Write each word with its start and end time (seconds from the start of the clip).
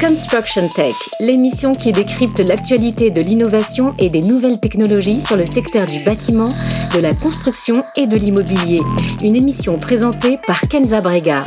Construction 0.00 0.68
Tech, 0.68 0.94
l'émission 1.20 1.74
qui 1.74 1.92
décrypte 1.92 2.40
l'actualité 2.40 3.10
de 3.10 3.20
l'innovation 3.20 3.94
et 3.98 4.10
des 4.10 4.22
nouvelles 4.22 4.58
technologies 4.58 5.20
sur 5.20 5.36
le 5.36 5.44
secteur 5.44 5.86
du 5.86 6.02
bâtiment, 6.02 6.48
de 6.94 7.00
la 7.00 7.14
construction 7.14 7.84
et 7.96 8.06
de 8.06 8.16
l'immobilier. 8.16 8.78
Une 9.22 9.36
émission 9.36 9.78
présentée 9.78 10.38
par 10.46 10.60
Kenza 10.62 11.00
Brega. 11.00 11.44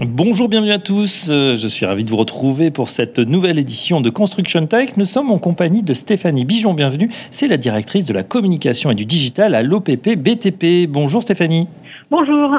Bonjour, 0.00 0.48
bienvenue 0.48 0.72
à 0.72 0.78
tous. 0.78 1.28
Euh, 1.30 1.54
je 1.54 1.68
suis 1.68 1.84
ravi 1.84 2.04
de 2.04 2.10
vous 2.10 2.16
retrouver 2.16 2.70
pour 2.70 2.88
cette 2.88 3.18
nouvelle 3.18 3.58
édition 3.58 4.00
de 4.00 4.08
Construction 4.08 4.66
Tech. 4.66 4.96
Nous 4.96 5.04
sommes 5.04 5.30
en 5.30 5.38
compagnie 5.38 5.82
de 5.82 5.92
Stéphanie 5.92 6.44
Bijon. 6.44 6.72
Bienvenue. 6.72 7.10
C'est 7.30 7.48
la 7.48 7.58
directrice 7.58 8.06
de 8.06 8.14
la 8.14 8.22
communication 8.22 8.90
et 8.90 8.94
du 8.94 9.04
digital 9.04 9.54
à 9.54 9.62
l'OPP 9.62 10.16
BTP. 10.16 10.86
Bonjour 10.88 11.22
Stéphanie. 11.22 11.68
Bonjour. 12.10 12.56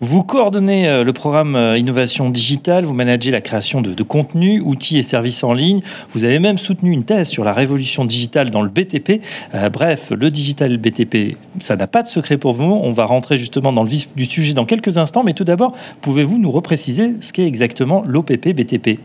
Vous 0.00 0.22
coordonnez 0.22 0.88
euh, 0.88 1.02
le 1.02 1.12
programme 1.12 1.56
euh, 1.56 1.76
Innovation 1.76 2.30
Digitale, 2.30 2.84
vous 2.84 2.94
managez 2.94 3.32
la 3.32 3.40
création 3.40 3.80
de, 3.80 3.92
de 3.94 4.02
contenus, 4.04 4.62
outils 4.64 4.96
et 4.96 5.02
services 5.02 5.42
en 5.42 5.52
ligne. 5.52 5.80
Vous 6.10 6.24
avez 6.24 6.38
même 6.38 6.56
soutenu 6.56 6.92
une 6.92 7.02
thèse 7.02 7.28
sur 7.28 7.42
la 7.42 7.52
révolution 7.52 8.04
digitale 8.04 8.50
dans 8.50 8.62
le 8.62 8.68
BTP. 8.68 9.22
Euh, 9.54 9.70
bref, 9.70 10.12
le 10.16 10.30
digital 10.30 10.76
BTP, 10.76 11.36
ça 11.58 11.74
n'a 11.74 11.88
pas 11.88 12.02
de 12.02 12.06
secret 12.06 12.36
pour 12.36 12.52
vous. 12.52 12.78
On 12.80 12.92
va 12.92 13.06
rentrer 13.06 13.38
justement 13.38 13.72
dans 13.72 13.82
le 13.82 13.88
vif 13.88 14.14
du 14.14 14.26
sujet 14.26 14.54
dans 14.54 14.66
quelques 14.66 14.98
instants. 14.98 15.24
Mais 15.24 15.32
tout 15.32 15.44
d'abord, 15.44 15.76
pouvez-vous 16.00 16.38
nous 16.38 16.52
repréciser 16.52 17.20
ce 17.20 17.32
qu'est 17.32 17.46
exactement 17.46 18.04
l'OPP 18.06 18.50
BTP 18.50 19.00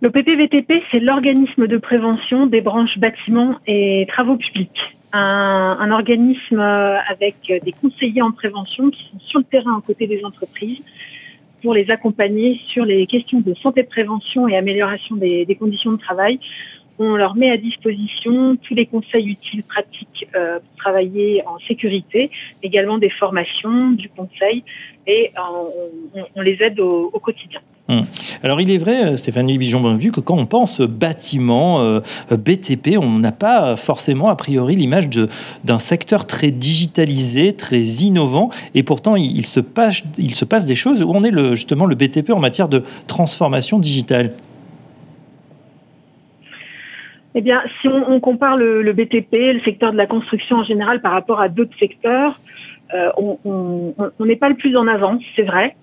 L'OPP 0.00 0.24
BTP, 0.24 0.72
c'est 0.90 1.00
l'organisme 1.00 1.66
de 1.66 1.76
prévention 1.76 2.46
des 2.46 2.62
branches 2.62 2.98
bâtiments 2.98 3.56
et 3.66 4.06
travaux 4.08 4.36
publics 4.36 4.96
un, 5.12 5.90
organisme 5.90 6.58
euh, 6.58 6.98
avec 7.08 7.36
des 7.64 7.72
conseillers 7.72 8.22
en 8.22 8.32
prévention 8.32 8.90
qui 8.90 9.02
sont 9.10 9.20
sur 9.20 9.38
le 9.40 9.44
terrain 9.44 9.76
aux 9.76 9.80
côtés 9.80 10.06
des 10.06 10.24
entreprises 10.24 10.80
pour 11.62 11.74
les 11.74 11.90
accompagner 11.90 12.60
sur 12.68 12.84
les 12.84 13.06
questions 13.06 13.40
de 13.40 13.54
santé 13.54 13.84
prévention 13.84 14.48
et 14.48 14.56
amélioration 14.56 15.16
des 15.16 15.56
conditions 15.58 15.92
de 15.92 15.98
travail. 15.98 16.40
On 16.98 17.16
leur 17.16 17.34
met 17.34 17.50
à 17.50 17.56
disposition 17.56 18.56
tous 18.56 18.74
les 18.74 18.86
conseils 18.86 19.28
utiles, 19.28 19.62
pratiques 19.62 20.26
euh, 20.36 20.58
pour 20.58 20.76
travailler 20.76 21.42
en 21.46 21.58
sécurité, 21.66 22.30
également 22.62 22.98
des 22.98 23.10
formations, 23.10 23.92
du 23.92 24.08
conseil, 24.08 24.62
et 25.06 25.32
on, 26.36 26.40
les 26.40 26.58
aide 26.60 26.78
au, 26.80 27.10
quotidien. 27.22 27.60
Hum. 27.88 28.02
Alors 28.44 28.60
il 28.60 28.70
est 28.70 28.78
vrai, 28.78 29.04
euh, 29.04 29.16
Stéphanie 29.16 29.58
Bijon-Bonnevu, 29.58 30.12
que 30.12 30.20
quand 30.20 30.36
on 30.36 30.46
pense 30.46 30.80
bâtiment, 30.80 31.80
euh, 31.80 32.00
BTP, 32.30 32.96
on 33.00 33.18
n'a 33.18 33.32
pas 33.32 33.74
forcément 33.74 34.28
a 34.28 34.36
priori 34.36 34.76
l'image 34.76 35.08
d'un 35.64 35.78
secteur 35.78 36.26
très 36.26 36.50
digitalisé, 36.50 37.54
très 37.54 37.80
innovant, 37.80 38.50
et 38.74 38.82
pourtant 38.82 39.16
il, 39.16 39.46
se 39.46 39.60
passe, 39.60 40.02
il 40.18 40.34
se 40.34 40.44
passe 40.44 40.66
des 40.66 40.76
choses. 40.76 41.02
Où 41.02 41.10
on 41.12 41.24
est 41.24 41.54
justement 41.54 41.86
le 41.86 41.94
BTP 41.94 42.30
en 42.30 42.40
matière 42.40 42.68
de 42.68 42.84
transformation 43.08 43.78
digitale? 43.78 44.32
Eh 47.34 47.40
bien, 47.40 47.62
si 47.80 47.88
on, 47.88 48.10
on 48.10 48.20
compare 48.20 48.56
le, 48.56 48.82
le, 48.82 48.92
BTP, 48.92 49.32
le 49.32 49.60
secteur 49.60 49.92
de 49.92 49.96
la 49.96 50.06
construction 50.06 50.56
en 50.56 50.64
général 50.64 51.00
par 51.00 51.12
rapport 51.12 51.40
à 51.40 51.48
d'autres 51.48 51.76
secteurs, 51.78 52.38
euh, 52.94 53.10
on 53.16 53.94
n'est 54.20 54.36
pas 54.36 54.50
le 54.50 54.56
plus 54.56 54.76
en 54.76 54.86
avance, 54.86 55.22
c'est 55.34 55.42
vrai. 55.42 55.74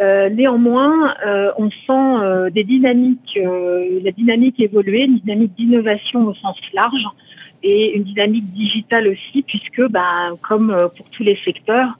Euh, 0.00 0.28
néanmoins, 0.28 1.14
euh, 1.26 1.48
on 1.56 1.70
sent 1.70 1.80
euh, 1.90 2.50
des 2.50 2.64
dynamiques, 2.64 3.38
euh, 3.38 3.82
la 4.02 4.10
dynamique 4.10 4.60
évoluer, 4.60 5.04
une 5.04 5.18
dynamique 5.18 5.54
d'innovation 5.56 6.26
au 6.26 6.34
sens 6.34 6.58
large 6.74 7.06
et 7.62 7.96
une 7.96 8.04
dynamique 8.04 8.52
digitale 8.52 9.08
aussi, 9.08 9.42
puisque, 9.42 9.88
bah, 9.88 10.30
comme 10.42 10.70
euh, 10.70 10.88
pour 10.88 11.08
tous 11.10 11.22
les 11.22 11.38
secteurs, 11.44 11.98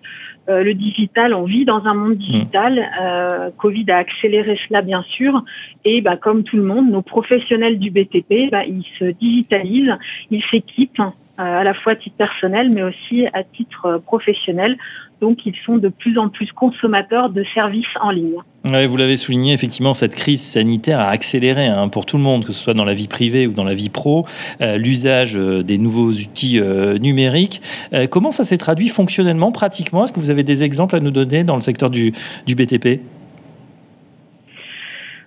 le 0.48 0.72
digital, 0.74 1.34
on 1.34 1.44
vit 1.44 1.64
dans 1.64 1.84
un 1.86 1.94
monde 1.94 2.16
digital. 2.16 3.52
Covid 3.58 3.90
a 3.90 3.98
accéléré 3.98 4.58
cela, 4.68 4.82
bien 4.82 5.02
sûr, 5.02 5.42
et 5.84 6.00
bah, 6.00 6.16
comme 6.16 6.44
tout 6.44 6.56
le 6.56 6.62
monde, 6.62 6.90
nos 6.90 7.02
professionnels 7.02 7.78
du 7.78 7.90
BTP, 7.90 8.50
bah, 8.50 8.64
ils 8.64 8.86
se 8.98 9.04
digitalisent, 9.04 9.96
ils 10.30 10.42
s'équipent 10.50 11.02
à 11.38 11.64
la 11.64 11.74
fois 11.74 11.92
à 11.92 11.96
titre 11.96 12.16
personnel, 12.16 12.70
mais 12.74 12.82
aussi 12.82 13.26
à 13.32 13.42
titre 13.42 14.00
professionnel 14.06 14.76
donc, 15.20 15.38
ils 15.46 15.54
sont 15.64 15.78
de 15.78 15.88
plus 15.88 16.18
en 16.18 16.28
plus 16.28 16.52
consommateurs 16.52 17.30
de 17.30 17.42
services 17.54 17.86
en 18.02 18.10
ligne. 18.10 18.36
Ouais, 18.64 18.86
vous 18.86 18.98
l'avez 18.98 19.16
souligné, 19.16 19.54
effectivement, 19.54 19.94
cette 19.94 20.14
crise 20.14 20.42
sanitaire 20.42 21.00
a 21.00 21.08
accéléré 21.08 21.66
hein, 21.66 21.88
pour 21.88 22.04
tout 22.04 22.18
le 22.18 22.22
monde, 22.22 22.44
que 22.44 22.52
ce 22.52 22.62
soit 22.62 22.74
dans 22.74 22.84
la 22.84 22.92
vie 22.92 23.08
privée 23.08 23.46
ou 23.46 23.52
dans 23.52 23.64
la 23.64 23.72
vie 23.72 23.88
pro, 23.88 24.26
euh, 24.60 24.76
l'usage 24.76 25.38
euh, 25.38 25.62
des 25.62 25.78
nouveaux 25.78 26.10
outils 26.10 26.60
euh, 26.60 26.98
numériques. 26.98 27.62
Euh, 27.94 28.06
comment 28.06 28.30
ça 28.30 28.44
s'est 28.44 28.58
traduit 28.58 28.88
fonctionnellement, 28.88 29.52
pratiquement? 29.52 30.04
Est-ce 30.04 30.12
que 30.12 30.20
vous 30.20 30.30
avez 30.30 30.42
des 30.42 30.64
exemples 30.64 30.96
à 30.96 31.00
nous 31.00 31.10
donner 31.10 31.44
dans 31.44 31.56
le 31.56 31.62
secteur 31.62 31.88
du, 31.88 32.12
du 32.46 32.54
BTP 32.54 33.00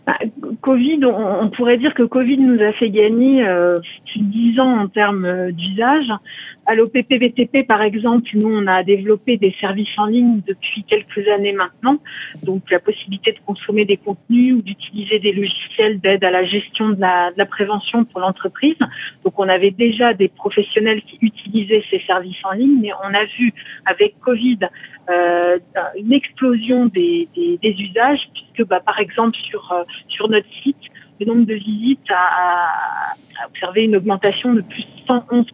bah, 0.10 0.18
Covid, 0.62 1.02
on, 1.06 1.50
pourrait 1.50 1.78
dire 1.78 1.94
que 1.94 2.04
Covid 2.04 2.38
nous 2.38 2.62
a 2.64 2.72
fait 2.74 2.90
gagner 2.90 3.46
euh, 3.46 3.76
10 4.16 4.60
ans 4.60 4.80
en 4.80 4.88
termes 4.88 5.52
d'usage. 5.52 6.08
À 6.70 6.76
l'OPPBTP, 6.76 7.66
par 7.66 7.82
exemple, 7.82 8.30
nous, 8.36 8.48
on 8.48 8.68
a 8.68 8.84
développé 8.84 9.38
des 9.38 9.56
services 9.60 9.98
en 9.98 10.06
ligne 10.06 10.42
depuis 10.48 10.84
quelques 10.84 11.28
années 11.28 11.54
maintenant. 11.54 11.98
Donc, 12.44 12.70
la 12.70 12.78
possibilité 12.78 13.32
de 13.32 13.40
consommer 13.44 13.86
des 13.86 13.98
contenus 13.98 14.54
ou 14.54 14.62
d'utiliser 14.62 15.18
des 15.18 15.32
logiciels 15.32 16.00
d'aide 16.00 16.24
à 16.24 16.30
la 16.30 16.46
gestion 16.46 16.90
de 16.90 17.02
la, 17.02 17.46
prévention 17.48 18.06
pour 18.06 18.20
l'entreprise. 18.20 18.78
Donc, 19.24 19.40
on 19.40 19.50
avait 19.50 19.72
déjà 19.72 20.14
des 20.14 20.28
professionnels 20.28 21.02
qui 21.02 21.18
utilisaient 21.24 21.84
ces 21.90 22.02
services 22.06 22.38
en 22.44 22.52
ligne, 22.52 22.78
mais 22.80 22.92
on 23.04 23.16
a 23.16 23.26
vu 23.26 23.52
avec 23.88 24.20
Covid 24.20 24.60
euh, 25.10 25.58
une 25.98 26.14
explosion 26.14 26.86
des 26.86 27.28
usages, 27.64 28.30
puisque, 28.36 28.70
bah, 28.70 28.80
par 28.80 29.00
exemple, 29.00 29.36
sur, 29.50 29.72
euh, 29.72 29.84
sur 30.08 30.30
notre 30.30 30.54
site, 30.62 30.78
le 31.20 31.26
nombre 31.26 31.46
de 31.46 31.54
visites 31.54 32.10
a, 32.10 33.16
observé 33.48 33.84
une 33.84 33.96
augmentation 33.96 34.54
de 34.54 34.62
plus 34.62 34.84
de 34.84 35.14
111%, 35.14 35.46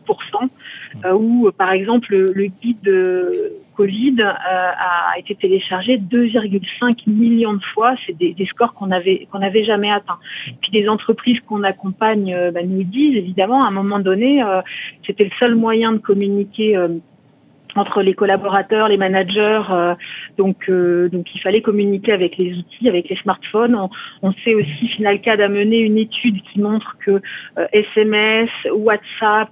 euh, 1.06 1.14
où, 1.14 1.52
par 1.52 1.72
exemple, 1.72 2.12
le, 2.12 2.26
le 2.34 2.46
guide 2.48 2.88
euh, 2.88 3.30
Covid 3.76 4.16
euh, 4.22 4.32
a 4.32 5.20
été 5.20 5.36
téléchargé 5.36 5.98
2,5 5.98 7.08
millions 7.08 7.54
de 7.54 7.64
fois. 7.74 7.96
C'est 8.06 8.18
des, 8.18 8.46
scores 8.46 8.74
qu'on 8.74 8.92
avait 8.92 9.28
qu'on 9.32 9.40
n'avait 9.40 9.66
jamais 9.66 9.92
atteints. 9.92 10.18
Puis 10.62 10.72
des 10.72 10.88
entreprises 10.88 11.40
qu'on 11.42 11.64
accompagne 11.64 12.34
bah, 12.54 12.64
nous 12.64 12.84
disent 12.84 13.18
évidemment 13.18 13.64
à 13.64 13.68
un 13.68 13.72
moment 13.72 14.00
donné, 14.00 14.42
euh, 14.42 14.62
c'était 15.06 15.26
le 15.26 15.32
seul 15.42 15.56
moyen 15.56 15.94
de 15.94 15.98
communiquer 15.98 16.78
euh, 16.78 16.88
entre 17.76 18.02
les 18.02 18.14
collaborateurs, 18.14 18.88
les 18.88 18.98
managers. 18.98 19.64
Euh, 19.70 19.96
donc, 20.38 20.70
euh, 20.70 21.10
donc, 21.10 21.28
il 21.36 21.42
fallait 21.42 21.62
communiquer 21.62 22.14
avec 22.14 22.38
les 22.38 22.58
outils, 22.58 22.88
avec 22.88 23.10
les 23.10 23.16
smartphones. 23.18 23.76
On, 23.76 23.90
on 24.22 24.32
sait 24.32 24.56
aussi, 24.56 24.88
Finalcad 24.88 25.42
a 25.42 25.50
mené 25.50 25.80
une 25.80 25.98
étude 25.98 26.42
qui 26.44 26.60
montre 26.60 26.98
que 27.06 27.22
euh, 27.58 27.68
SMS, 27.74 28.50
WhatsApp, 28.74 29.50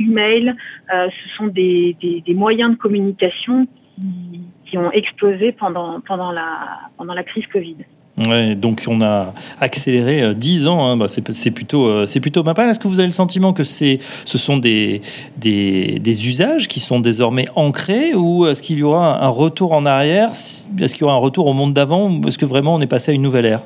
email, 0.00 0.54
euh, 0.94 1.08
ce 1.08 1.36
sont 1.36 1.46
des, 1.46 1.96
des, 2.00 2.22
des, 2.22 2.34
moyens 2.34 2.72
de 2.72 2.76
communication 2.76 3.66
qui, 3.96 4.40
qui 4.66 4.78
ont 4.78 4.90
explosé 4.92 5.52
pendant, 5.52 6.00
pendant, 6.00 6.32
la, 6.32 6.80
pendant 6.96 7.14
la 7.14 7.22
crise 7.22 7.46
Covid. 7.52 7.76
Ouais, 8.18 8.54
donc 8.54 8.84
on 8.88 9.02
a 9.02 9.34
accéléré 9.60 10.22
euh, 10.22 10.32
10 10.32 10.68
ans, 10.68 10.86
hein, 10.86 10.96
bah 10.96 11.06
c'est 11.06 11.50
plutôt, 11.50 11.86
euh, 11.86 12.06
plutôt 12.22 12.42
pas 12.42 12.54
mal. 12.56 12.70
Est-ce 12.70 12.80
que 12.80 12.88
vous 12.88 12.98
avez 12.98 13.08
le 13.08 13.12
sentiment 13.12 13.52
que 13.52 13.62
ce 13.62 13.98
sont 14.24 14.56
des, 14.56 15.02
des, 15.36 16.28
usages 16.28 16.66
qui 16.66 16.80
sont 16.80 17.00
désormais 17.00 17.46
ancrés 17.56 18.14
ou 18.14 18.46
est-ce 18.46 18.62
qu'il 18.62 18.78
y 18.78 18.82
aura 18.82 19.22
un 19.22 19.28
retour 19.28 19.72
en 19.72 19.84
arrière? 19.84 20.30
Est-ce 20.30 20.94
qu'il 20.94 21.02
y 21.02 21.04
aura 21.04 21.14
un 21.14 21.20
retour 21.20 21.46
au 21.46 21.52
monde 21.52 21.74
d'avant 21.74 22.10
ou 22.10 22.26
est-ce 22.26 22.38
que 22.38 22.46
vraiment 22.46 22.74
on 22.74 22.80
est 22.80 22.86
passé 22.86 23.12
à 23.12 23.14
une 23.14 23.22
nouvelle 23.22 23.44
ère? 23.44 23.60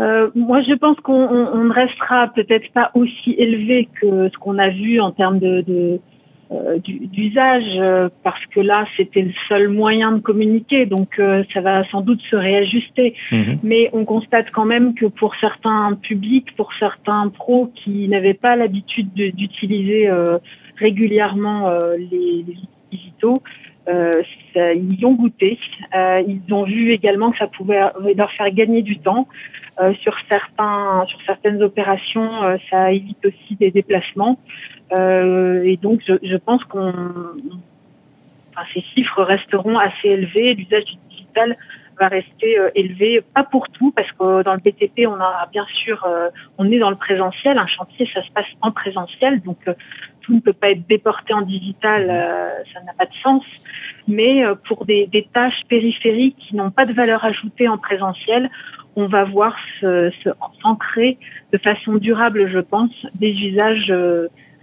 Euh, 0.00 0.30
moi, 0.34 0.60
je 0.62 0.74
pense 0.74 0.98
qu'on 1.00 1.28
ne 1.28 1.72
restera 1.72 2.28
peut-être 2.28 2.72
pas 2.72 2.90
aussi 2.94 3.34
élevé 3.38 3.88
que 4.00 4.28
ce 4.28 4.38
qu'on 4.38 4.58
a 4.58 4.70
vu 4.70 5.00
en 5.00 5.12
termes 5.12 5.38
de, 5.38 6.00
d'usage 6.84 7.64
euh, 7.90 8.08
parce 8.22 8.44
que 8.54 8.60
là 8.60 8.86
c'était 8.96 9.22
le 9.22 9.32
seul 9.48 9.68
moyen 9.68 10.12
de 10.12 10.20
communiquer 10.20 10.86
donc 10.86 11.18
euh, 11.18 11.42
ça 11.52 11.60
va 11.60 11.88
sans 11.90 12.02
doute 12.02 12.20
se 12.30 12.36
réajuster 12.36 13.14
mmh. 13.32 13.36
mais 13.62 13.90
on 13.92 14.04
constate 14.04 14.50
quand 14.50 14.64
même 14.64 14.94
que 14.94 15.06
pour 15.06 15.34
certains 15.36 15.98
publics 16.02 16.54
pour 16.56 16.70
certains 16.78 17.28
pros 17.28 17.72
qui 17.74 18.08
n'avaient 18.08 18.34
pas 18.34 18.56
l'habitude 18.56 19.12
d'utiliser 19.14 20.08
euh, 20.08 20.38
régulièrement 20.76 21.68
euh, 21.68 21.96
les, 21.96 22.44
les, 22.46 22.56
digitaux 22.92 23.42
ça, 23.86 24.72
ils 24.72 25.00
y 25.00 25.04
ont 25.04 25.14
goûté. 25.14 25.58
Ils 25.94 26.52
ont 26.52 26.64
vu 26.64 26.92
également 26.92 27.30
que 27.30 27.38
ça 27.38 27.46
pouvait 27.46 27.80
leur 28.16 28.32
faire 28.32 28.50
gagner 28.50 28.82
du 28.82 28.98
temps. 28.98 29.28
Sur 30.02 30.16
certains 30.30 31.04
sur 31.08 31.20
certaines 31.26 31.60
opérations 31.62 32.30
ça 32.70 32.92
évite 32.92 33.26
aussi 33.26 33.56
des 33.56 33.70
déplacements. 33.70 34.38
Euh, 34.98 35.62
et 35.64 35.76
donc, 35.76 36.00
je, 36.06 36.14
je 36.22 36.36
pense 36.36 36.62
qu'on, 36.64 36.90
enfin, 36.90 38.66
ces 38.72 38.82
chiffres 38.94 39.22
resteront 39.22 39.78
assez 39.78 40.08
élevés. 40.08 40.54
L'usage 40.54 40.84
du 40.84 40.96
digital 41.10 41.56
va 41.98 42.08
rester 42.08 42.58
euh, 42.58 42.70
élevé, 42.74 43.22
pas 43.34 43.44
pour 43.44 43.68
tout, 43.68 43.92
parce 43.92 44.10
que 44.12 44.42
dans 44.42 44.52
le 44.52 44.58
BTP, 44.58 45.06
on 45.06 45.20
a 45.20 45.48
bien 45.52 45.64
sûr, 45.76 46.04
euh, 46.04 46.28
on 46.58 46.70
est 46.70 46.78
dans 46.78 46.90
le 46.90 46.96
présentiel. 46.96 47.58
Un 47.58 47.66
chantier, 47.66 48.08
ça 48.12 48.22
se 48.22 48.30
passe 48.30 48.46
en 48.62 48.72
présentiel, 48.72 49.40
donc 49.42 49.58
euh, 49.68 49.74
tout 50.24 50.34
ne 50.34 50.40
peut 50.40 50.52
pas 50.52 50.70
être 50.70 50.86
déporté 50.88 51.34
en 51.34 51.42
digital, 51.42 52.06
ça 52.72 52.80
n'a 52.82 52.92
pas 52.94 53.06
de 53.06 53.14
sens. 53.22 53.44
Mais 54.08 54.42
pour 54.66 54.84
des, 54.84 55.06
des 55.06 55.26
tâches 55.32 55.62
périphériques 55.68 56.36
qui 56.38 56.56
n'ont 56.56 56.70
pas 56.70 56.86
de 56.86 56.92
valeur 56.92 57.24
ajoutée 57.24 57.68
en 57.68 57.78
présentiel, 57.78 58.50
on 58.96 59.06
va 59.06 59.24
voir 59.24 59.56
s'ancrer 60.62 61.18
de 61.52 61.58
façon 61.58 61.94
durable, 61.94 62.48
je 62.50 62.60
pense, 62.60 62.92
des 63.14 63.32
usages 63.32 63.92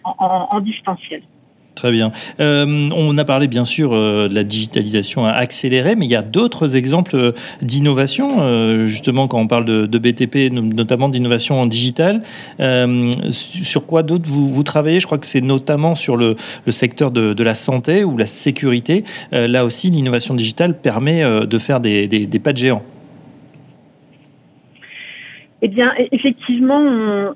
en, 0.03 0.47
en 0.51 0.59
distanciel. 0.59 1.21
Très 1.81 1.91
bien. 1.91 2.11
Euh, 2.39 2.91
on 2.95 3.17
a 3.17 3.25
parlé 3.25 3.47
bien 3.47 3.65
sûr 3.65 3.89
euh, 3.91 4.27
de 4.27 4.35
la 4.35 4.43
digitalisation 4.43 5.25
accélérée, 5.25 5.95
mais 5.95 6.05
il 6.05 6.11
y 6.11 6.15
a 6.15 6.21
d'autres 6.21 6.75
exemples 6.75 7.15
euh, 7.15 7.31
d'innovation, 7.63 8.85
justement 8.85 9.27
quand 9.27 9.39
on 9.39 9.47
parle 9.47 9.65
de, 9.65 9.97
BTP, 9.97 10.53
notamment 10.53 11.09
d'innovation 11.09 11.59
en 11.59 11.65
digital. 11.65 12.21
sur 13.31 13.87
quoi 13.87 14.03
d'autres 14.03 14.29
vous, 14.29 14.61
travaillez? 14.61 14.99
Je 14.99 15.07
crois 15.07 15.17
que 15.17 15.25
c'est 15.25 15.41
notamment 15.41 15.95
sur 15.95 16.17
le, 16.17 16.35
secteur 16.69 17.09
de, 17.09 17.43
la 17.43 17.55
santé 17.55 18.03
ou 18.03 18.15
la 18.15 18.27
sécurité. 18.27 19.03
là 19.31 19.65
aussi, 19.65 19.89
l'innovation 19.89 20.35
digitale 20.35 20.77
permet 20.77 21.23
de 21.23 21.57
faire 21.57 21.79
des 21.79 22.27
pas 22.43 22.53
de 22.53 22.57
géants. 22.57 22.83
Eh 25.63 25.67
bien, 25.67 25.93
effectivement, 26.11 26.81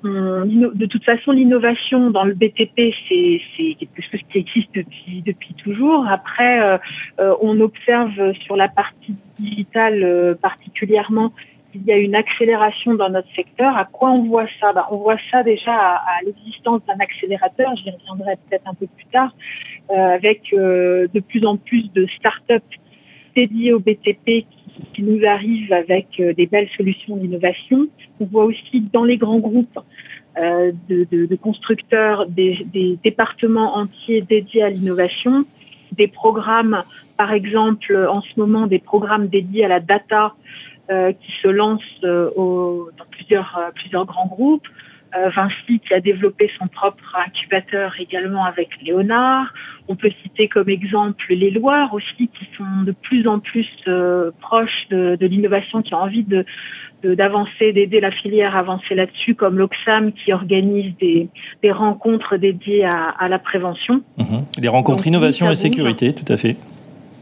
de 0.03 0.85
toute 0.87 1.03
façon, 1.03 1.31
l'innovation 1.31 2.09
dans 2.09 2.23
le 2.23 2.33
BTP, 2.33 2.91
c'est 3.07 3.75
quelque 3.79 4.01
chose 4.01 4.19
qui 4.29 4.39
existe 4.39 4.73
depuis, 4.73 5.21
depuis 5.23 5.53
toujours. 5.53 6.07
Après, 6.07 6.59
euh, 6.59 6.77
euh, 7.21 7.35
on 7.41 7.59
observe 7.59 8.33
sur 8.33 8.55
la 8.55 8.67
partie 8.67 9.13
digitale 9.37 10.03
euh, 10.03 10.33
particulièrement 10.41 11.33
qu'il 11.71 11.83
y 11.83 11.91
a 11.91 11.97
une 11.97 12.15
accélération 12.15 12.95
dans 12.95 13.09
notre 13.09 13.29
secteur. 13.35 13.77
À 13.77 13.85
quoi 13.85 14.09
on 14.17 14.23
voit 14.23 14.47
ça? 14.59 14.73
Bah, 14.73 14.87
On 14.91 14.97
voit 14.97 15.17
ça 15.29 15.43
déjà 15.43 15.71
à, 15.71 16.17
l'existence 16.25 16.81
d'un 16.87 16.99
accélérateur, 16.99 17.75
j'y 17.75 17.91
reviendrai 17.91 18.37
peut-être 18.49 18.67
un 18.67 18.73
peu 18.73 18.87
plus 18.87 19.05
tard, 19.11 19.35
avec 19.89 20.41
de 20.51 21.19
plus 21.19 21.45
en 21.45 21.57
plus 21.57 21.91
de 21.93 22.07
start-up 22.17 22.63
dédiées 23.35 23.73
au 23.73 23.79
BTP 23.79 24.45
nous 24.99 25.25
arrivent 25.25 25.73
avec 25.73 26.07
des 26.17 26.45
belles 26.45 26.69
solutions 26.75 27.17
d'innovation. 27.17 27.87
On 28.19 28.25
voit 28.25 28.45
aussi 28.45 28.81
dans 28.93 29.03
les 29.03 29.17
grands 29.17 29.39
groupes 29.39 29.79
euh, 30.43 30.71
de, 30.89 31.35
constructeurs 31.35 32.25
des, 32.27 32.97
départements 33.03 33.77
entiers 33.77 34.21
dédiés 34.21 34.63
à 34.63 34.69
l'innovation, 34.69 35.45
des 35.93 36.07
programmes, 36.07 36.83
par 37.15 37.31
exemple 37.31 37.95
en 38.13 38.19
ce 38.21 38.37
moment 38.37 38.67
des 38.67 38.79
programmes 38.79 39.27
dédiés 39.27 39.63
à 39.63 39.69
la 39.69 39.79
data 39.79 40.33
euh, 40.89 41.13
qui 41.13 41.31
se 41.41 41.47
lancent 41.47 41.81
euh, 42.03 42.29
dans 42.35 42.91
euh, 43.05 43.71
plusieurs 43.73 44.05
grands 44.05 44.27
groupes. 44.27 44.67
Euh, 45.17 45.29
Vinci 45.29 45.79
qui 45.79 45.93
a 45.93 46.01
développé 46.01 46.49
son 46.59 46.65
propre 46.67 47.15
incubateur 47.25 47.93
également 47.99 48.43
avec 48.43 48.69
Léonard. 48.81 49.53
On 49.87 49.95
peut 49.95 50.11
citer 50.23 50.47
comme 50.47 50.67
exemple 50.69 51.23
les 51.29 51.51
Loirs 51.51 51.93
aussi 51.93 52.27
qui 52.27 52.47
sont 52.57 52.83
de 52.83 52.91
plus 52.91 53.27
en 53.27 53.39
plus 53.39 53.69
proches 54.41 54.87
de, 54.89 55.15
de 55.15 55.25
l'innovation, 55.25 55.81
qui 55.81 55.93
ont 55.93 55.99
envie 55.99 56.23
de 56.23 56.45
d'avancer, 57.03 57.71
d'aider 57.71 57.99
la 57.99 58.09
filière 58.09 58.55
à 58.55 58.59
avancer 58.59 58.95
là-dessus, 58.95 59.35
comme 59.35 59.59
l'Oxam 59.59 60.11
qui 60.11 60.33
organise 60.33 60.91
des, 60.97 61.29
des 61.61 61.71
rencontres 61.71 62.35
dédiées 62.37 62.85
à, 62.85 63.09
à 63.09 63.27
la 63.27 63.37
prévention. 63.37 64.01
Mhm. 64.17 64.45
Les 64.59 64.67
rencontres 64.67 65.05
innovation 65.05 65.49
et 65.51 65.55
sécurité, 65.55 66.13
tout 66.13 66.31
à 66.33 66.37
fait. 66.37 66.55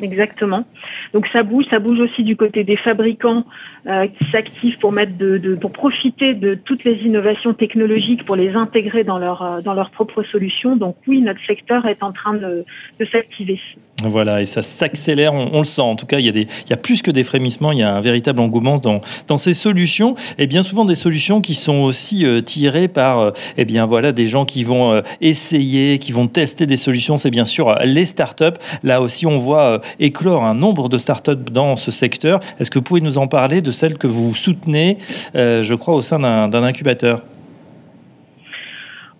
Exactement. 0.01 0.65
Donc 1.13 1.27
ça 1.27 1.43
bouge, 1.43 1.65
ça 1.69 1.79
bouge 1.79 1.99
aussi 1.99 2.23
du 2.23 2.35
côté 2.35 2.63
des 2.63 2.75
fabricants 2.75 3.45
euh, 3.85 4.07
qui 4.07 4.31
s'activent 4.31 4.79
pour 4.79 4.91
mettre 4.91 5.15
de, 5.17 5.55
pour 5.55 5.71
profiter 5.71 6.33
de 6.33 6.53
toutes 6.53 6.83
les 6.83 7.03
innovations 7.03 7.53
technologiques 7.53 8.25
pour 8.25 8.35
les 8.35 8.55
intégrer 8.55 9.03
dans 9.03 9.19
leur 9.19 9.41
euh, 9.43 9.61
dans 9.61 9.75
leurs 9.75 9.91
propres 9.91 10.23
solutions. 10.23 10.75
Donc 10.75 10.95
oui, 11.07 11.21
notre 11.21 11.43
secteur 11.45 11.85
est 11.85 12.01
en 12.01 12.11
train 12.11 12.33
de, 12.33 12.65
de 12.99 13.05
s'activer. 13.05 13.59
Voilà, 14.01 14.41
et 14.41 14.45
ça 14.45 14.61
s'accélère, 14.61 15.33
on, 15.33 15.59
le 15.59 15.65
sent. 15.65 15.81
En 15.81 15.95
tout 15.95 16.05
cas, 16.05 16.19
il 16.19 16.25
y, 16.25 16.29
a 16.29 16.33
des, 16.33 16.47
il 16.65 16.69
y 16.69 16.73
a 16.73 16.77
plus 16.77 17.01
que 17.01 17.11
des 17.11 17.23
frémissements, 17.23 17.71
il 17.71 17.77
y 17.77 17.83
a 17.83 17.93
un 17.93 18.01
véritable 18.01 18.41
engouement 18.41 18.77
dans, 18.77 18.99
dans 19.27 19.37
ces 19.37 19.53
solutions, 19.53 20.15
et 20.37 20.47
bien 20.47 20.61
souvent 20.61 20.83
des 20.83 20.95
solutions 20.95 21.39
qui 21.39 21.53
sont 21.53 21.77
aussi 21.77 22.25
euh, 22.25 22.41
tirées 22.41 22.89
par 22.89 23.19
euh, 23.19 23.31
eh 23.55 23.63
bien, 23.63 23.85
voilà, 23.85 24.11
des 24.11 24.25
gens 24.25 24.43
qui 24.43 24.63
vont 24.65 25.01
essayer, 25.21 25.99
qui 25.99 26.11
vont 26.11 26.27
tester 26.27 26.65
des 26.65 26.75
solutions. 26.75 27.17
C'est 27.17 27.31
bien 27.31 27.45
sûr 27.45 27.75
les 27.85 28.05
startups. 28.05 28.59
Là 28.81 28.99
aussi, 28.99 29.25
on 29.25 29.37
voit 29.37 29.79
éclore 29.99 30.43
un 30.43 30.55
nombre 30.55 30.89
de 30.89 30.97
startups 31.03 31.51
dans 31.51 31.75
ce 31.75 31.91
secteur. 31.91 32.39
Est-ce 32.59 32.71
que 32.71 32.79
vous 32.79 32.83
pouvez 32.83 33.01
nous 33.01 33.19
en 33.19 33.27
parler 33.27 33.61
de 33.61 33.69
celles 33.69 33.97
que 33.97 34.07
vous 34.07 34.33
soutenez, 34.33 34.97
je 35.35 35.75
crois, 35.75 35.93
au 35.93 36.01
sein 36.01 36.19
d'un 36.19 36.63
incubateur? 36.63 37.21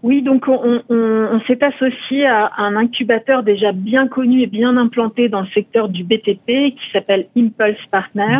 Oui, 0.04 0.22
donc 0.22 0.50
on, 0.50 1.38
s'est 1.48 1.64
associé 1.64 2.26
à 2.26 2.52
un 2.58 2.76
incubateur 2.76 3.42
déjà 3.42 3.72
bien 3.72 4.10
connu 4.10 4.42
et 4.42 4.48
bien 4.48 4.76
implanté 4.76 5.30
dans 5.30 5.40
le 5.40 5.48
secteur 5.48 5.88
du 5.88 6.04
BTP 6.04 6.76
qui 6.76 6.92
s'appelle 6.92 7.28
Impulse 7.38 7.86
Partner. 7.90 8.34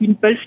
Impulse 0.00 0.46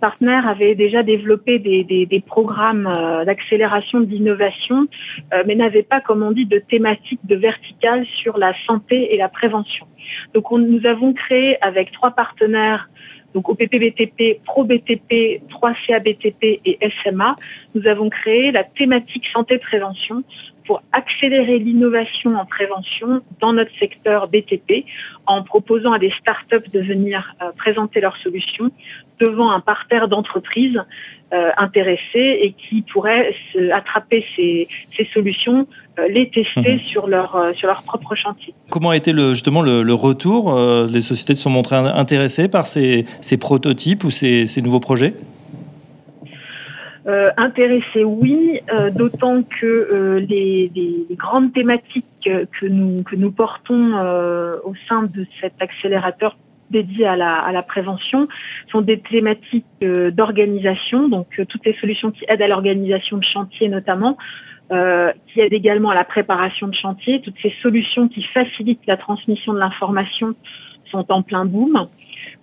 Partner 0.00 0.40
avait 0.46 0.74
déjà 0.74 1.02
développé 1.02 1.58
des, 1.58 2.24
programmes 2.26 2.90
euh, 2.98 3.26
d'accélération 3.26 4.00
d'innovation, 4.00 4.86
euh, 5.34 5.42
mais 5.46 5.54
n'avait 5.54 5.82
pas, 5.82 6.00
comme 6.00 6.22
on 6.22 6.30
dit, 6.30 6.46
de 6.46 6.58
thématique 6.58 7.20
de 7.24 7.36
verticale 7.36 8.06
sur 8.22 8.38
la 8.38 8.54
santé 8.66 9.14
et 9.14 9.18
la 9.18 9.28
prévention. 9.28 9.86
Donc 10.32 10.50
on, 10.50 10.58
nous 10.58 10.86
avons 10.86 11.12
créé 11.12 11.58
avec 11.62 11.92
trois 11.92 12.12
partenaires 12.12 12.88
donc 13.34 13.48
au 13.48 13.54
PPBTP, 13.54 14.40
ProBTP, 14.44 15.42
3CABTP 15.48 16.60
et 16.64 16.78
SMA, 17.02 17.36
nous 17.74 17.86
avons 17.86 18.10
créé 18.10 18.50
la 18.50 18.64
thématique 18.64 19.24
santé-prévention 19.32 20.22
pour 20.70 20.82
accélérer 20.92 21.58
l'innovation 21.58 22.30
en 22.36 22.44
prévention 22.44 23.22
dans 23.40 23.52
notre 23.52 23.72
secteur 23.82 24.28
BTP 24.28 24.84
en 25.26 25.42
proposant 25.42 25.90
à 25.90 25.98
des 25.98 26.12
startups 26.12 26.70
de 26.72 26.78
venir 26.78 27.34
euh, 27.42 27.46
présenter 27.56 28.00
leurs 28.00 28.16
solutions 28.18 28.70
devant 29.18 29.50
un 29.50 29.58
parterre 29.58 30.06
d'entreprises 30.06 30.78
euh, 31.32 31.50
intéressées 31.58 32.38
et 32.40 32.52
qui 32.52 32.82
pourraient 32.82 33.34
se, 33.52 33.72
attraper 33.72 34.24
ces, 34.36 34.68
ces 34.96 35.08
solutions, 35.12 35.66
euh, 35.98 36.06
les 36.06 36.30
tester 36.30 36.74
mhm. 36.74 36.80
sur 36.82 37.08
leur 37.08 37.52
sur 37.56 37.66
leur 37.66 37.82
propre 37.82 38.14
chantier. 38.14 38.54
Comment 38.70 38.90
a 38.90 38.96
été 38.96 39.10
le, 39.10 39.30
justement 39.30 39.62
le, 39.62 39.82
le 39.82 39.94
retour 39.94 40.56
Les 40.86 41.00
sociétés 41.00 41.34
se 41.34 41.42
sont 41.42 41.50
montrées 41.50 41.74
intéressées 41.74 42.46
par 42.46 42.68
ces, 42.68 43.06
ces 43.20 43.38
prototypes 43.38 44.04
ou 44.04 44.12
ces, 44.12 44.46
ces 44.46 44.62
nouveaux 44.62 44.78
projets? 44.78 45.14
Euh, 47.06 47.30
intéressé, 47.36 48.04
oui, 48.04 48.60
euh, 48.72 48.90
d'autant 48.90 49.42
que 49.42 49.66
euh, 49.66 50.20
les, 50.20 50.70
grandes 51.12 51.52
thématiques 51.52 52.04
que 52.22 52.66
nous, 52.66 53.02
que 53.02 53.16
nous 53.16 53.30
portons 53.30 53.96
euh, 53.96 54.52
au 54.64 54.74
sein 54.88 55.04
de 55.04 55.26
cet 55.40 55.54
accélérateur 55.60 56.36
dédié 56.70 57.06
à 57.06 57.16
la, 57.16 57.36
à 57.36 57.52
la 57.52 57.62
prévention 57.62 58.28
sont 58.70 58.80
des 58.80 59.00
thématiques 59.00 59.64
d'organisation, 59.80 61.08
donc 61.08 61.26
toutes 61.48 61.64
les 61.64 61.74
solutions 61.80 62.12
qui 62.12 62.24
aident 62.28 62.42
à 62.42 62.48
l'organisation 62.48 63.16
de 63.16 63.24
chantier 63.24 63.68
notamment, 63.68 64.16
qui 64.68 65.40
aident 65.40 65.52
également 65.52 65.90
à 65.90 65.96
la 65.96 66.04
préparation 66.04 66.68
de 66.68 66.74
chantier, 66.76 67.22
toutes 67.22 67.34
ces 67.42 67.52
solutions 67.60 68.06
qui 68.06 68.22
facilitent 68.22 68.86
la 68.86 68.96
transmission 68.96 69.52
de 69.52 69.58
l'information 69.58 70.28
sont 70.92 71.10
en 71.10 71.22
plein 71.22 71.44
boom. 71.44 71.88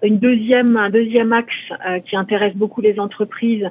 Une 0.04 0.20
deuxième, 0.20 0.78
un 0.78 0.90
deuxième 0.90 1.34
axe 1.34 1.54
euh, 1.88 2.00
qui 2.00 2.16
intéresse 2.16 2.56
beaucoup 2.56 2.82
les 2.82 3.00
entreprises, 3.00 3.68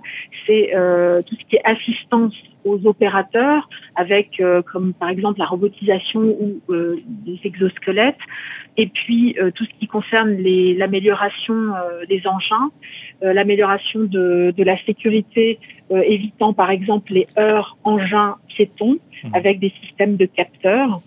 c'est 0.46 0.74
euh, 0.74 1.22
tout 1.22 1.36
ce 1.36 1.44
qui 1.46 1.56
est 1.56 1.64
assistance 1.64 2.34
aux 2.64 2.84
opérateurs, 2.86 3.68
avec 3.94 4.40
euh, 4.40 4.60
comme 4.62 4.92
par 4.92 5.08
exemple 5.08 5.38
la 5.38 5.46
robotisation 5.46 6.22
ou 6.22 6.60
des 6.68 7.38
exosquelettes, 7.44 8.16
et 8.76 8.88
puis 8.88 9.36
tout 9.54 9.64
ce 9.64 9.70
qui 9.78 9.86
concerne 9.86 10.36
l'amélioration 10.76 11.64
des 12.10 12.26
engins, 12.26 12.70
l'amélioration 13.22 14.00
de, 14.00 14.52
de, 14.54 14.64
la 14.64 14.76
sécurité, 14.84 15.58
évitant 15.90 16.52
par 16.52 16.70
exemple 16.70 17.14
les 17.14 17.26
heures 17.38 17.78
engins 17.84 18.36
piétons 18.48 18.98
mmh. 19.24 19.28
avec 19.32 19.60
des 19.60 19.72
systèmes 19.82 20.16
de 20.16 20.26
capteurs, 20.26 21.00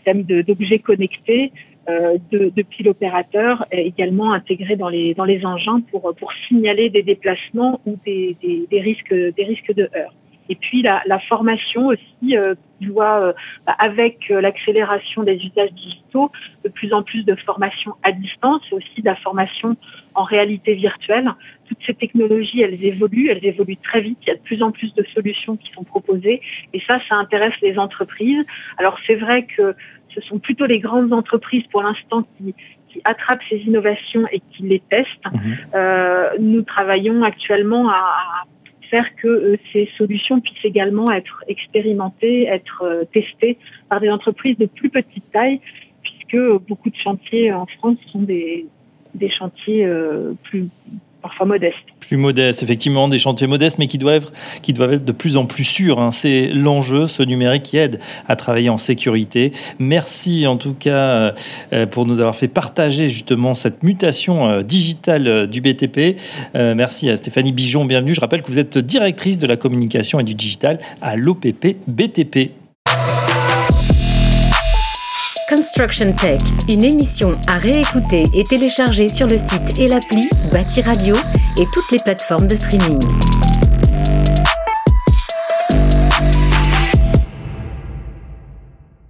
systèmes 0.00 0.22
d'objets 0.22 0.78
connectés 0.78 1.52
euh, 1.52 1.69
de, 1.88 2.52
depuis 2.54 2.84
l'opérateur 2.84 3.66
également 3.72 4.32
intégré 4.32 4.76
dans 4.76 4.88
les 4.88 5.14
dans 5.14 5.24
les 5.24 5.44
engins 5.44 5.80
pour 5.90 6.14
pour 6.14 6.32
signaler 6.46 6.90
des 6.90 7.02
déplacements 7.02 7.80
ou 7.86 7.98
des, 8.04 8.36
des, 8.42 8.66
des 8.70 8.80
risques 8.80 9.14
des 9.14 9.44
risques 9.44 9.74
de 9.74 9.88
heurts. 9.96 10.14
Et 10.50 10.56
puis 10.56 10.82
la, 10.82 11.00
la 11.06 11.20
formation 11.20 11.86
aussi 11.86 12.36
euh, 12.36 12.56
doit, 12.80 13.20
euh, 13.24 13.32
avec 13.78 14.28
l'accélération 14.30 15.22
des 15.22 15.36
usages 15.36 15.72
digitaux, 15.72 16.32
de 16.64 16.68
plus 16.68 16.92
en 16.92 17.04
plus 17.04 17.24
de 17.24 17.36
formation 17.36 17.94
à 18.02 18.10
distance 18.10 18.60
et 18.72 18.74
aussi 18.74 19.00
de 19.00 19.06
la 19.06 19.14
formation 19.14 19.76
en 20.16 20.24
réalité 20.24 20.74
virtuelle. 20.74 21.28
Toutes 21.68 21.78
ces 21.86 21.94
technologies, 21.94 22.62
elles 22.62 22.84
évoluent, 22.84 23.28
elles 23.30 23.46
évoluent 23.46 23.76
très 23.76 24.00
vite. 24.00 24.18
Il 24.22 24.28
y 24.30 24.32
a 24.32 24.34
de 24.34 24.40
plus 24.40 24.60
en 24.60 24.72
plus 24.72 24.92
de 24.94 25.04
solutions 25.14 25.56
qui 25.56 25.70
sont 25.72 25.84
proposées 25.84 26.40
et 26.72 26.80
ça, 26.84 26.98
ça 27.08 27.14
intéresse 27.14 27.54
les 27.62 27.78
entreprises. 27.78 28.44
Alors 28.76 28.98
c'est 29.06 29.14
vrai 29.14 29.44
que 29.44 29.76
ce 30.14 30.20
sont 30.22 30.38
plutôt 30.38 30.66
les 30.66 30.78
grandes 30.78 31.12
entreprises 31.12 31.64
pour 31.70 31.82
l'instant 31.82 32.22
qui, 32.22 32.54
qui 32.88 33.00
attrapent 33.04 33.42
ces 33.48 33.58
innovations 33.58 34.24
et 34.32 34.40
qui 34.50 34.64
les 34.64 34.80
testent. 34.90 35.08
Mhm. 35.32 35.56
Euh, 35.74 36.30
nous 36.40 36.62
travaillons 36.62 37.22
actuellement 37.22 37.90
à, 37.90 38.44
faire 38.90 39.06
que 39.22 39.56
ces 39.72 39.88
solutions 39.96 40.40
puissent 40.40 40.64
également 40.64 41.08
être 41.12 41.44
expérimentées, 41.46 42.48
être 42.48 43.06
testées 43.12 43.56
par 43.88 44.00
des 44.00 44.10
entreprises 44.10 44.58
de 44.58 44.66
plus 44.66 44.90
petite 44.90 45.30
taille, 45.30 45.60
puisque 46.02 46.66
beaucoup 46.66 46.90
de 46.90 46.96
chantiers 46.96 47.52
en 47.52 47.66
France 47.66 47.98
sont 48.10 48.22
des, 48.22 48.66
des 49.14 49.30
chantiers 49.30 49.88
plus 50.42 50.68
parfois 51.22 51.46
modestes. 51.46 51.76
Plus 52.00 52.16
modestes, 52.16 52.62
effectivement, 52.62 53.08
des 53.08 53.18
chantiers 53.18 53.46
modestes, 53.46 53.78
mais 53.78 53.86
qui 53.86 53.98
doivent, 53.98 54.30
être 54.66 55.04
de 55.04 55.12
plus 55.12 55.36
en 55.36 55.46
plus 55.46 55.64
sûrs. 55.64 56.00
Hein. 56.00 56.10
C'est 56.10 56.48
l'enjeu, 56.48 57.06
ce 57.06 57.22
numérique 57.22 57.62
qui 57.62 57.76
aide 57.76 58.00
à 58.28 58.36
travailler 58.36 58.70
en 58.70 58.76
sécurité. 58.76 59.52
Merci 59.78 60.46
en 60.46 60.56
tout 60.56 60.74
cas 60.74 61.34
euh, 61.72 61.86
pour 61.86 62.06
nous 62.06 62.20
avoir 62.20 62.34
fait 62.34 62.48
partager 62.48 63.08
justement 63.08 63.54
cette 63.54 63.82
mutation 63.82 64.48
euh, 64.48 64.62
digitale 64.62 65.26
euh, 65.26 65.46
du 65.46 65.60
BTP. 65.60 66.16
Merci 66.54 67.10
à 67.10 67.16
Stéphanie 67.16 67.52
Bijon, 67.52 67.84
bienvenue. 67.84 68.14
Je 68.14 68.20
rappelle 68.20 68.42
que 68.42 68.48
vous 68.48 68.58
êtes 68.58 68.78
directrice 68.78 69.38
de 69.38 69.46
la 69.46 69.56
communication 69.56 70.20
et 70.20 70.24
du 70.24 70.34
digital 70.34 70.78
à 71.00 71.16
l'OPP 71.16 71.76
BTP. 71.86 72.59
Construction 75.50 76.12
Tech, 76.12 76.40
une 76.68 76.84
émission 76.84 77.36
à 77.48 77.58
réécouter 77.58 78.22
et 78.32 78.44
télécharger 78.44 79.08
sur 79.08 79.26
le 79.26 79.36
site 79.36 79.80
et 79.80 79.88
l'appli 79.88 80.30
Bâti 80.52 80.80
Radio 80.80 81.16
et 81.58 81.64
toutes 81.72 81.90
les 81.90 81.98
plateformes 81.98 82.46
de 82.46 82.54
streaming. 82.54 83.00